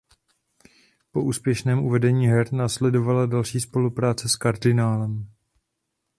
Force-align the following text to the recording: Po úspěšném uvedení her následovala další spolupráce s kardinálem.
Po 1.11 1.21
úspěšném 1.23 1.79
uvedení 1.79 2.27
her 2.27 2.53
následovala 2.53 3.25
další 3.25 3.59
spolupráce 3.59 4.29
s 4.29 4.35
kardinálem. 4.35 5.27